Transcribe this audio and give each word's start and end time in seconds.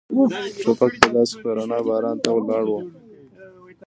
ټوپک 0.61 0.93
په 1.01 1.07
لاس 1.13 1.31
په 1.41 1.47
رڼا 1.55 1.77
کې 1.81 1.85
باران 1.87 2.17
ته 2.23 2.29
ولاړ 2.35 2.65
و. 2.69 2.73